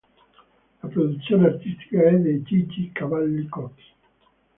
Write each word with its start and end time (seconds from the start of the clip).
La 0.81 0.87
produzione 0.89 1.45
artistica 1.45 2.01
è 2.01 2.15
di 2.17 2.41
Gigi 2.41 2.91
Cavalli 2.91 3.47
Cocchi. 3.47 3.83